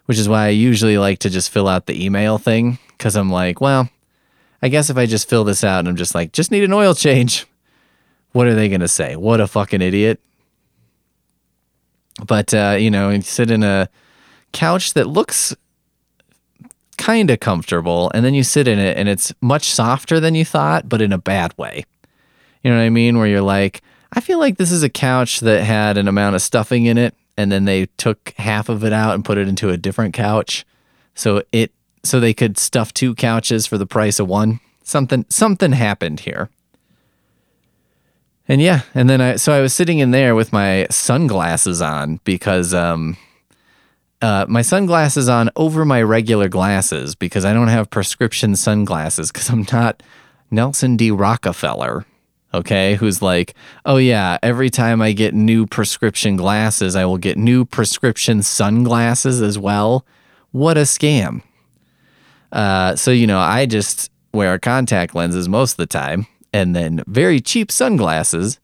[0.06, 3.30] which is why I usually like to just fill out the email thing because I'm
[3.30, 3.88] like, well,
[4.62, 6.72] I guess if I just fill this out and I'm just like, just need an
[6.72, 7.46] oil change,
[8.32, 9.16] what are they going to say?
[9.16, 10.20] What a fucking idiot.
[12.26, 13.88] But, uh, you know, you sit in a
[14.52, 15.56] couch that looks
[16.98, 20.44] kind of comfortable, and then you sit in it and it's much softer than you
[20.44, 21.84] thought, but in a bad way.
[22.62, 23.16] You know what I mean?
[23.16, 23.80] Where you're like,
[24.12, 27.14] I feel like this is a couch that had an amount of stuffing in it,
[27.37, 30.66] and then they took half of it out and put it into a different couch,
[31.14, 34.61] so it so they could stuff two couches for the price of one.
[34.83, 36.51] Something something happened here.
[38.49, 42.18] And yeah, and then I so I was sitting in there with my sunglasses on
[42.25, 43.16] because um
[44.23, 49.49] uh, my sunglasses on over my regular glasses because I don't have prescription sunglasses because
[49.49, 50.03] I'm not
[50.51, 51.11] Nelson D.
[51.11, 52.05] Rockefeller,
[52.52, 52.94] okay?
[52.96, 57.64] Who's like, oh yeah, every time I get new prescription glasses, I will get new
[57.64, 60.04] prescription sunglasses as well.
[60.52, 61.42] What a scam.
[62.52, 67.02] Uh, so, you know, I just wear contact lenses most of the time and then
[67.06, 68.58] very cheap sunglasses.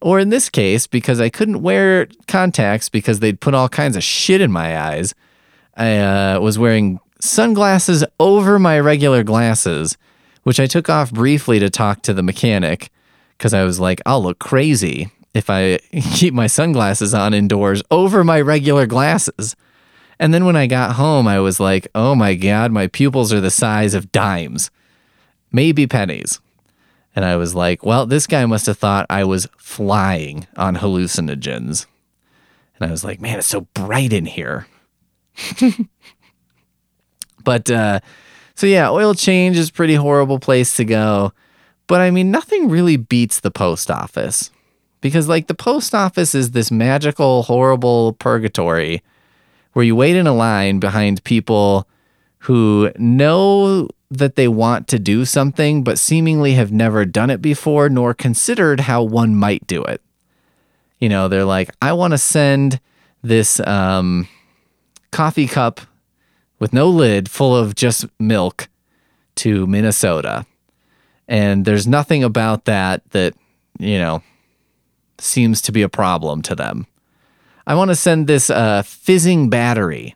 [0.00, 4.02] Or in this case, because I couldn't wear contacts because they'd put all kinds of
[4.02, 5.14] shit in my eyes,
[5.76, 9.96] I uh, was wearing sunglasses over my regular glasses,
[10.42, 12.90] which I took off briefly to talk to the mechanic
[13.36, 15.78] because I was like, I'll look crazy if I
[16.14, 19.56] keep my sunglasses on indoors over my regular glasses.
[20.18, 23.40] And then when I got home, I was like, oh my God, my pupils are
[23.40, 24.70] the size of dimes,
[25.52, 26.40] maybe pennies.
[27.14, 31.86] And I was like, well, this guy must have thought I was flying on hallucinogens.
[32.78, 34.66] And I was like, man, it's so bright in here.
[37.44, 38.00] but uh,
[38.54, 41.32] so yeah, oil change is pretty horrible place to go.
[41.86, 44.50] But I mean, nothing really beats the post office
[45.00, 49.02] because like the post office is this magical, horrible purgatory
[49.72, 51.86] where you wait in a line behind people
[52.40, 57.88] who know that they want to do something, but seemingly have never done it before
[57.88, 60.00] nor considered how one might do it.
[60.98, 62.80] You know, they're like, I want to send
[63.22, 64.28] this um,
[65.10, 65.80] coffee cup
[66.58, 68.68] with no lid full of just milk
[69.36, 70.46] to Minnesota.
[71.28, 73.34] And there's nothing about that that,
[73.78, 74.22] you know,
[75.18, 76.86] seems to be a problem to them.
[77.66, 80.14] I want to send this uh, fizzing battery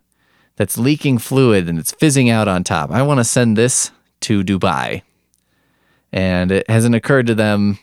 [0.56, 2.90] that's leaking fluid and it's fizzing out on top.
[2.90, 5.02] I want to send this to Dubai.
[6.12, 7.78] And it hasn't occurred to them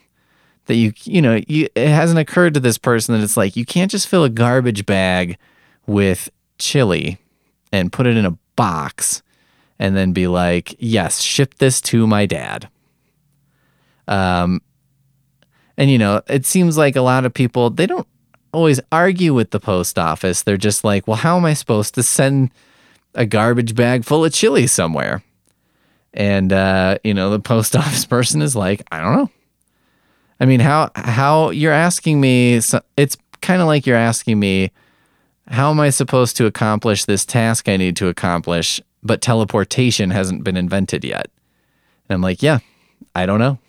[0.67, 3.65] that you, you know, you, it hasn't occurred to this person that it's like you
[3.65, 5.37] can't just fill a garbage bag
[5.85, 7.17] with chili
[7.71, 9.21] and put it in a box
[9.79, 12.69] and then be like, yes, ship this to my dad.
[14.07, 14.61] Um,
[15.77, 18.07] and you know, it seems like a lot of people, they don't
[18.53, 20.41] always argue with the post office.
[20.41, 22.51] They're just like, well, how am I supposed to send
[23.13, 25.23] a garbage bag full of chili somewhere?
[26.13, 29.31] And uh, you know, the post office person is like, I don't know.
[30.39, 32.55] I mean, how how you're asking me?
[32.55, 34.71] It's kind of like you're asking me,
[35.47, 38.81] how am I supposed to accomplish this task I need to accomplish?
[39.03, 41.27] But teleportation hasn't been invented yet.
[42.09, 42.59] And I'm like, yeah,
[43.15, 43.59] I don't know.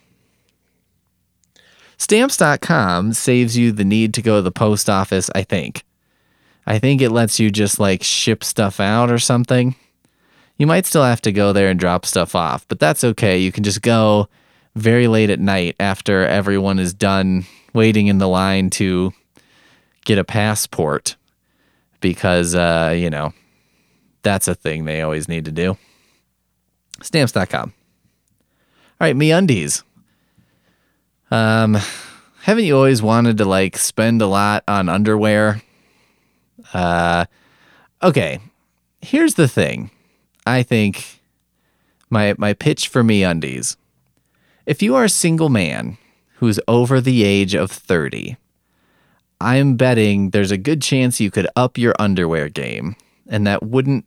[1.99, 5.83] Stamps.com saves you the need to go to the post office, I think.
[6.65, 9.75] I think it lets you just like ship stuff out or something.
[10.57, 13.37] You might still have to go there and drop stuff off, but that's okay.
[13.37, 14.29] You can just go
[14.75, 19.13] very late at night after everyone is done waiting in the line to
[20.05, 21.17] get a passport
[22.01, 23.33] because, uh, you know,
[24.21, 25.77] that's a thing they always need to do.
[27.01, 27.73] Stamps.com.
[29.01, 29.83] All right, MeUndies.
[31.31, 31.77] Um,
[32.41, 35.61] haven't you always wanted to like spend a lot on underwear?
[36.73, 37.25] Uh,
[38.01, 38.39] okay.
[39.01, 39.91] Here's the thing.
[40.45, 41.21] I think
[42.09, 43.77] my my pitch for MeUndies.
[44.65, 45.97] If you are a single man
[46.35, 48.37] who's over the age of 30,
[49.41, 52.95] I'm betting there's a good chance you could up your underwear game,
[53.27, 54.05] and that wouldn't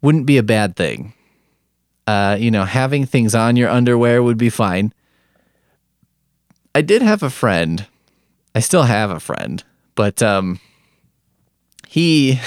[0.00, 1.14] wouldn't be a bad thing.
[2.06, 4.92] Uh, you know, having things on your underwear would be fine.
[6.74, 7.86] I did have a friend.
[8.54, 9.62] I still have a friend,
[9.94, 10.60] but um,
[11.86, 12.40] he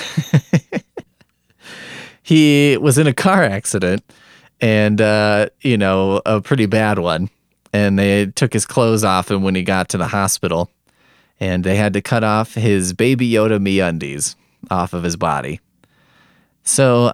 [2.23, 4.03] he was in a car accident,
[4.59, 7.29] and uh, you know, a pretty bad one.
[7.73, 10.71] And they took his clothes off him when he got to the hospital,
[11.39, 14.35] and they had to cut off his baby Yoda MeUndies
[14.71, 15.59] off of his body.
[16.63, 17.13] So,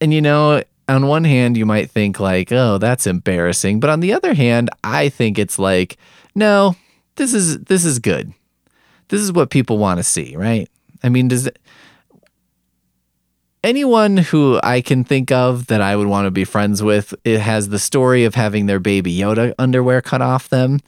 [0.00, 4.00] and you know, on one hand, you might think like, oh, that's embarrassing, but on
[4.00, 5.96] the other hand, I think it's like
[6.34, 6.76] no,
[7.16, 8.32] this is this is good.
[9.08, 10.68] This is what people want to see, right?
[11.02, 11.58] I mean, does it,
[13.62, 17.40] anyone who I can think of that I would want to be friends with, it
[17.40, 20.80] has the story of having their baby Yoda underwear cut off them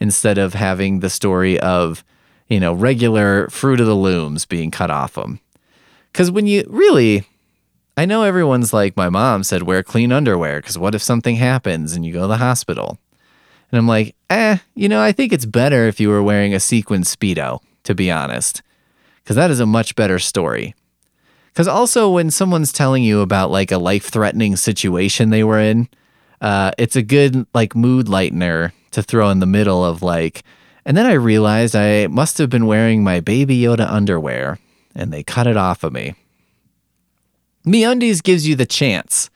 [0.00, 2.04] instead of having the story of,
[2.48, 5.40] you know, regular Fruit of the Looms being cut off them.
[6.10, 7.26] Because when you really,
[7.96, 11.92] I know everyone's like, my mom said, wear clean underwear because what if something happens
[11.92, 12.98] and you go to the hospital?
[13.70, 16.60] And I'm like, eh, you know, I think it's better if you were wearing a
[16.60, 18.62] sequin Speedo, to be honest,
[19.22, 20.74] because that is a much better story.
[21.52, 25.88] Because also, when someone's telling you about like a life threatening situation they were in,
[26.40, 30.42] uh, it's a good like mood lightener to throw in the middle of like,
[30.84, 34.58] and then I realized I must have been wearing my Baby Yoda underwear
[34.94, 36.14] and they cut it off of me.
[37.66, 39.30] MeUndies gives you the chance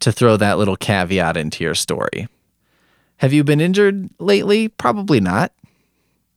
[0.00, 2.26] to throw that little caveat into your story.
[3.18, 4.68] Have you been injured lately?
[4.68, 5.52] Probably not.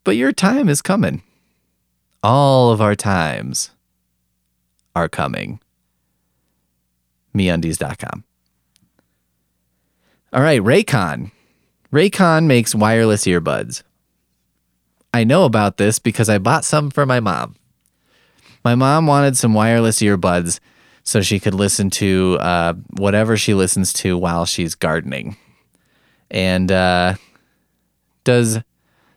[0.04, 1.22] But your time is coming.
[2.24, 3.72] All of our times
[4.96, 5.60] are coming.
[7.36, 8.24] MeUndies.com.
[10.34, 11.32] All right, Raycon.
[11.92, 13.84] Raycon makes wireless earbuds.
[15.14, 17.56] I know about this because I bought some for my mom.
[18.64, 20.60] My mom wanted some wireless earbuds
[21.04, 25.38] so she could listen to uh, whatever she listens to while she's gardening.
[26.30, 27.16] And uh,
[28.24, 28.60] does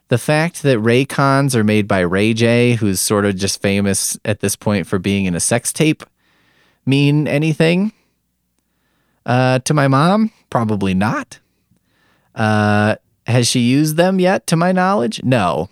[0.07, 4.39] the fact that Raycons are made by Ray J, who's sort of just famous at
[4.39, 6.03] this point for being in a sex tape,
[6.85, 7.93] mean anything?
[9.25, 11.39] Uh, to my mom, probably not.
[12.33, 12.95] Uh,
[13.27, 15.23] has she used them yet, to my knowledge?
[15.23, 15.69] No,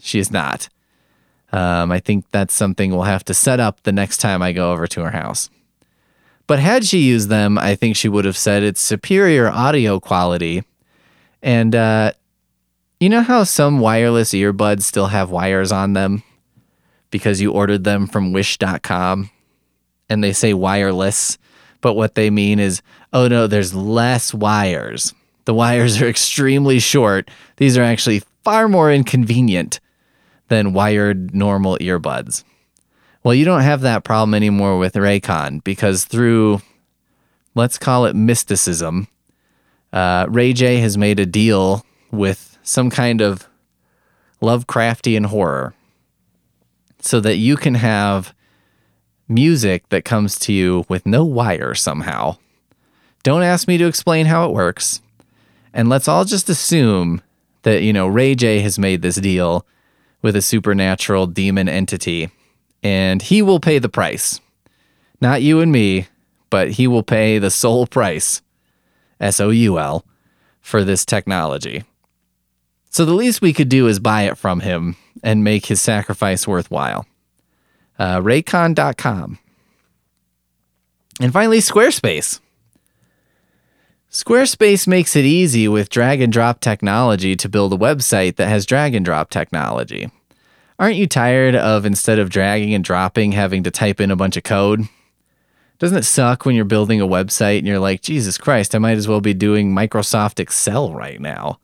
[0.00, 0.68] she is not.
[1.52, 4.72] Um, I think that's something we'll have to set up the next time I go
[4.72, 5.48] over to her house.
[6.46, 10.62] But had she used them, I think she would have said it's superior audio quality.
[11.42, 12.12] And uh,
[13.00, 16.22] you know how some wireless earbuds still have wires on them
[17.10, 19.30] because you ordered them from wish.com
[20.08, 21.38] and they say wireless,
[21.80, 22.82] but what they mean is,
[23.12, 25.14] oh no, there's less wires.
[25.44, 27.30] The wires are extremely short.
[27.56, 29.80] These are actually far more inconvenient
[30.48, 32.44] than wired normal earbuds.
[33.24, 36.60] Well, you don't have that problem anymore with Raycon because through,
[37.54, 39.08] let's call it mysticism,
[39.94, 43.48] uh, Ray J has made a deal with some kind of
[44.42, 45.72] Lovecraftian horror
[47.00, 48.34] so that you can have
[49.26, 52.36] music that comes to you with no wire somehow.
[53.22, 55.00] Don't ask me to explain how it works.
[55.72, 57.22] And let's all just assume
[57.62, 59.66] that, you know, Ray J has made this deal
[60.20, 62.30] with a supernatural demon entity,
[62.84, 64.40] and he will pay the price.
[65.20, 66.06] Not you and me,
[66.50, 68.42] but he will pay the sole price,
[69.18, 70.04] S O U L,
[70.60, 71.82] for this technology.
[72.90, 76.46] So the least we could do is buy it from him and make his sacrifice
[76.46, 77.06] worthwhile.
[77.98, 79.38] Uh, Raycon.com.
[81.20, 82.40] And finally, Squarespace.
[84.10, 88.64] Squarespace makes it easy with drag and drop technology to build a website that has
[88.66, 90.10] drag and drop technology.
[90.78, 94.36] Aren't you tired of instead of dragging and dropping having to type in a bunch
[94.36, 94.88] of code?
[95.78, 98.96] Doesn't it suck when you're building a website and you're like, Jesus Christ, I might
[98.96, 101.60] as well be doing Microsoft Excel right now?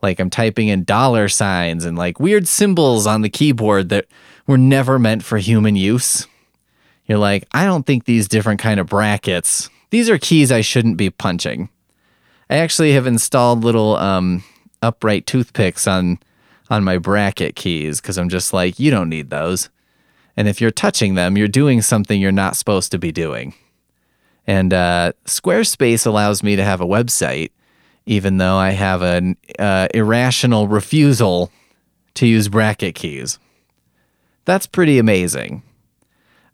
[0.00, 4.06] Like I'm typing in dollar signs and like weird symbols on the keyboard that
[4.46, 6.26] were never meant for human use.
[7.06, 10.96] You're like, I don't think these different kind of brackets, these are keys I shouldn't
[10.96, 11.68] be punching.
[12.50, 14.44] I actually have installed little um,
[14.82, 16.18] upright toothpicks on
[16.70, 19.70] on my bracket keys because I'm just like, you don't need those.
[20.36, 23.54] And if you're touching them, you're doing something you're not supposed to be doing.
[24.46, 27.50] And uh, Squarespace allows me to have a website,
[28.06, 31.50] even though I have an uh, irrational refusal
[32.14, 33.38] to use bracket keys.
[34.44, 35.62] That's pretty amazing.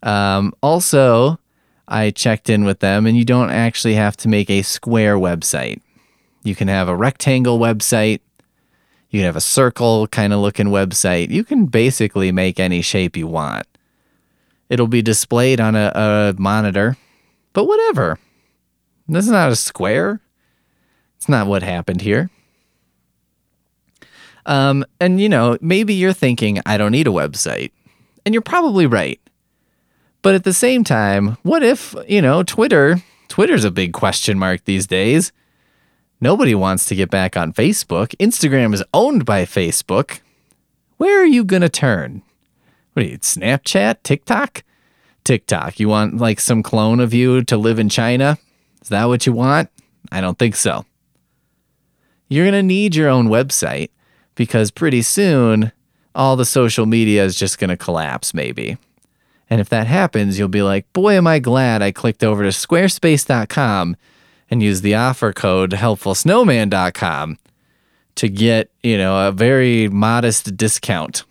[0.03, 1.39] Um, also,
[1.87, 5.81] I checked in with them, and you don't actually have to make a square website.
[6.43, 8.19] You can have a rectangle website.
[9.09, 11.29] You can have a circle kind of looking website.
[11.29, 13.65] You can basically make any shape you want.
[14.69, 16.97] It'll be displayed on a, a monitor,
[17.53, 18.19] but whatever.
[19.07, 20.19] This is not a square.
[21.17, 22.29] It's not what happened here.
[24.45, 27.71] Um, and you know, maybe you're thinking, I don't need a website.
[28.25, 29.19] And you're probably right.
[30.21, 34.65] But at the same time, what if, you know, Twitter, Twitter's a big question mark
[34.65, 35.31] these days.
[36.21, 38.15] Nobody wants to get back on Facebook.
[38.17, 40.19] Instagram is owned by Facebook.
[40.97, 42.21] Where are you going to turn?
[42.93, 43.97] What do you, Snapchat?
[44.03, 44.63] TikTok?
[45.23, 45.79] TikTok.
[45.79, 48.37] You want like some clone of you to live in China?
[48.81, 49.69] Is that what you want?
[50.11, 50.85] I don't think so.
[52.29, 53.89] You're going to need your own website
[54.35, 55.71] because pretty soon
[56.13, 58.77] all the social media is just going to collapse, maybe.
[59.49, 62.49] And if that happens, you'll be like, boy, am I glad I clicked over to
[62.49, 63.97] squarespace.com
[64.49, 67.37] and use the offer code helpfulsnowman.com
[68.15, 71.23] to get, you know, a very modest discount,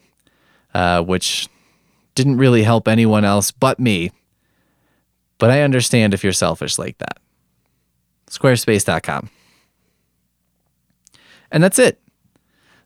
[0.74, 1.48] uh, which
[2.14, 4.10] didn't really help anyone else but me.
[5.38, 7.18] But I understand if you're selfish like that.
[8.30, 9.30] Squarespace.com.
[11.50, 12.00] And that's it.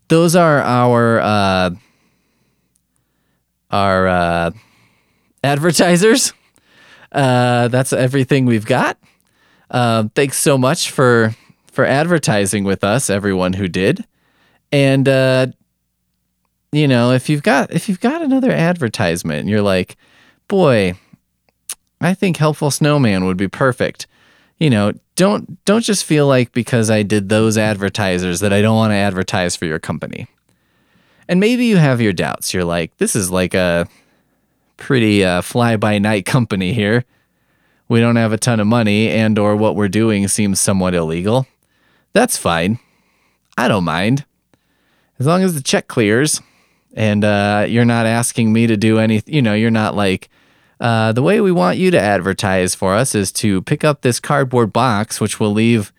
[0.08, 1.70] Those are our uh,
[3.70, 4.50] our uh,
[5.44, 6.32] advertisers.
[7.12, 8.98] Uh, that's everything we've got.
[9.70, 11.34] Uh, thanks so much for
[11.70, 14.04] for advertising with us, everyone who did.
[14.72, 15.48] And uh,
[16.72, 19.96] you know, if you've got if you've got another advertisement, and you're like,
[20.48, 20.94] boy,
[22.00, 24.06] I think helpful snowman would be perfect.
[24.58, 28.76] You know, don't don't just feel like because I did those advertisers that I don't
[28.76, 30.26] want to advertise for your company.
[31.28, 32.54] And maybe you have your doubts.
[32.54, 33.86] You're like, this is like a
[34.78, 37.04] pretty uh, fly by night company here.
[37.89, 41.47] We don't have a ton of money, and or what we're doing seems somewhat illegal.
[42.12, 42.78] That's fine.
[43.57, 44.24] I don't mind
[45.18, 46.41] as long as the check clears
[46.95, 49.34] and uh, you're not asking me to do anything.
[49.34, 50.28] You know, you're not like.
[50.80, 54.20] Uh, the way we want you to advertise for us is to pick up this
[54.20, 55.93] cardboard box, which we'll leave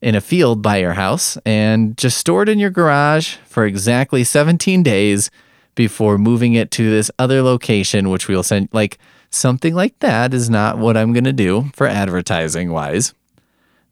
[0.00, 4.24] in a field by your house, and just store it in your garage for exactly
[4.24, 5.30] 17 days
[5.76, 8.68] before moving it to this other location, which we'll send.
[8.72, 8.98] Like
[9.30, 13.14] something like that is not what I'm going to do for advertising wise.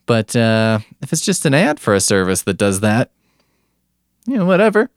[0.06, 3.10] But uh, if it's just an ad for a service that does that,
[4.26, 4.90] you know, whatever.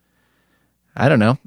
[0.96, 1.38] I don't know.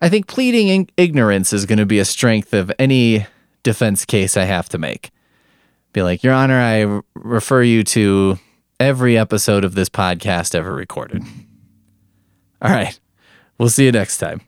[0.00, 3.26] I think pleading in- ignorance is going to be a strength of any
[3.62, 5.10] defense case I have to make.
[5.92, 8.38] Be like, Your Honor, I refer you to
[8.78, 11.22] every episode of this podcast ever recorded.
[12.60, 12.98] All right.
[13.58, 14.42] We'll see you next time.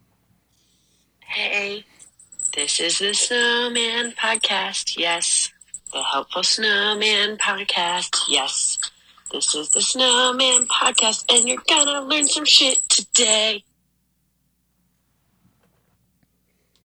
[1.21, 1.85] Hey,
[2.59, 4.99] this is the Snowman Podcast.
[4.99, 5.49] Yes,
[5.93, 8.17] the Helpful Snowman Podcast.
[8.29, 8.79] Yes,
[9.31, 13.63] this is the Snowman Podcast, and you're gonna learn some shit today.